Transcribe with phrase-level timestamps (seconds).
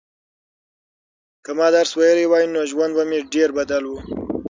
[1.43, 3.93] که ما درس ویلی وای نو ژوند به مې ډېر بدل و.